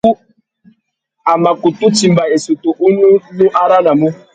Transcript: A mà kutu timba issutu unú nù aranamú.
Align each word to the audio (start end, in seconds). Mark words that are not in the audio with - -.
A 1.31 1.33
mà 1.43 1.51
kutu 1.61 1.87
timba 1.97 2.23
issutu 2.35 2.69
unú 2.87 3.07
nù 3.37 3.45
aranamú. 3.61 4.07